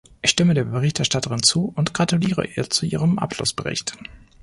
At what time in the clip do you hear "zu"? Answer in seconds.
1.43-1.71, 2.71-2.87